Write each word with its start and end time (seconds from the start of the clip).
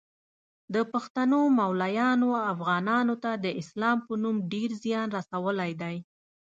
د 0.73 0.75
پښتنو 0.93 1.39
مولایانو 1.59 2.29
افغانانو 2.53 3.15
ته 3.23 3.31
د 3.43 3.45
اسلام 3.61 3.97
په 4.05 4.13
نوم 4.23 4.35
ډیر 4.53 4.69
ځیان 4.83 5.07
رسولی 5.17 5.71
دی 5.81 5.97